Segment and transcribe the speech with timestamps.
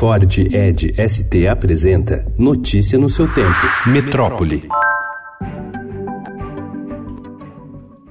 [0.00, 3.50] Ford Ed ST apresenta Notícia no seu tempo.
[3.86, 4.66] Metrópole.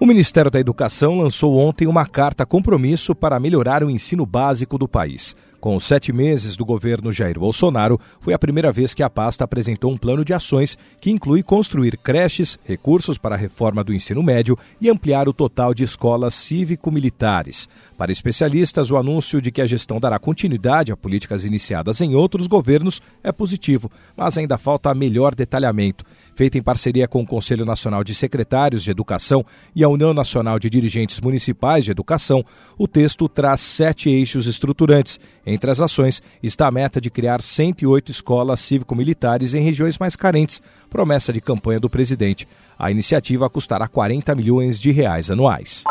[0.00, 4.88] O Ministério da Educação lançou ontem uma carta compromisso para melhorar o ensino básico do
[4.88, 5.36] país.
[5.64, 9.44] Com os sete meses do governo Jair Bolsonaro, foi a primeira vez que a pasta
[9.44, 14.22] apresentou um plano de ações que inclui construir creches, recursos para a reforma do ensino
[14.22, 17.66] médio e ampliar o total de escolas cívico-militares.
[17.96, 22.46] Para especialistas, o anúncio de que a gestão dará continuidade a políticas iniciadas em outros
[22.46, 26.04] governos é positivo, mas ainda falta melhor detalhamento.
[26.34, 30.58] Feita em parceria com o Conselho Nacional de Secretários de Educação e a União Nacional
[30.58, 32.44] de Dirigentes Municipais de Educação,
[32.76, 35.20] o texto traz sete eixos estruturantes
[35.54, 40.60] entre as ações está a meta de criar 108 escolas cívico-militares em regiões mais carentes,
[40.90, 42.46] promessa de campanha do presidente.
[42.78, 45.84] A iniciativa custará 40 milhões de reais anuais.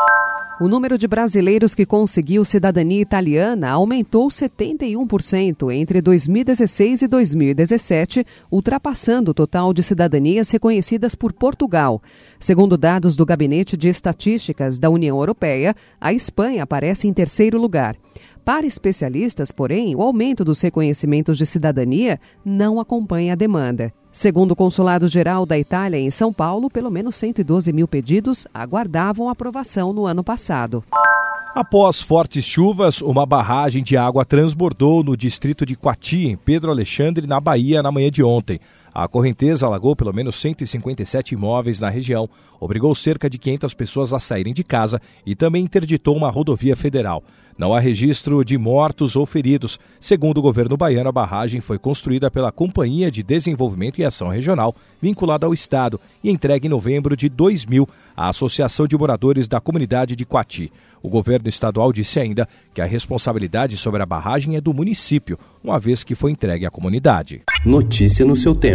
[0.60, 9.32] O número de brasileiros que conseguiu cidadania italiana aumentou 71% entre 2016 e 2017, ultrapassando
[9.32, 12.00] o total de cidadanias reconhecidas por Portugal.
[12.38, 17.96] Segundo dados do Gabinete de Estatísticas da União Europeia, a Espanha aparece em terceiro lugar.
[18.44, 23.90] Para especialistas, porém, o aumento dos reconhecimentos de cidadania não acompanha a demanda.
[24.12, 29.94] Segundo o Consulado-Geral da Itália em São Paulo, pelo menos 112 mil pedidos aguardavam aprovação
[29.94, 30.84] no ano passado.
[31.54, 37.26] Após fortes chuvas, uma barragem de água transbordou no distrito de Coati, em Pedro Alexandre,
[37.26, 38.60] na Bahia, na manhã de ontem.
[38.94, 44.20] A correnteza alagou pelo menos 157 imóveis na região, obrigou cerca de 500 pessoas a
[44.20, 47.24] saírem de casa e também interditou uma rodovia federal.
[47.56, 49.78] Não há registro de mortos ou feridos.
[50.00, 54.74] Segundo o governo baiano, a barragem foi construída pela Companhia de Desenvolvimento e Ação Regional,
[55.00, 60.16] vinculada ao Estado, e entregue em novembro de 2000 à Associação de Moradores da Comunidade
[60.16, 60.72] de Coati.
[61.00, 65.78] O governo estadual disse ainda que a responsabilidade sobre a barragem é do município, uma
[65.78, 67.42] vez que foi entregue à comunidade.
[67.64, 68.54] Notícia no seu